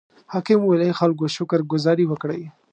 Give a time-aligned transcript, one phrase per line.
[0.31, 2.41] حاکم وویل: ای خلکو شکر ګذاري وکړئ.